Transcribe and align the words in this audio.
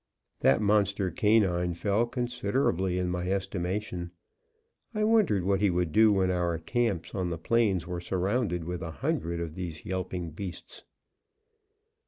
That 0.39 0.63
monster 0.63 1.11
canine 1.11 1.75
fell 1.75 2.07
considerably 2.07 2.97
in 2.97 3.07
my 3.07 3.29
estimation. 3.31 4.09
I 4.95 5.03
wondered 5.03 5.43
what 5.43 5.61
he 5.61 5.69
would 5.69 5.91
do 5.91 6.11
when 6.11 6.31
our 6.31 6.57
camps 6.57 7.13
on 7.13 7.29
the 7.29 7.37
plains 7.37 7.85
were 7.85 8.01
surrounded 8.01 8.63
with 8.63 8.81
a 8.81 8.89
hundred 8.89 9.39
of 9.39 9.53
these 9.53 9.85
yelping 9.85 10.31
beasts. 10.31 10.85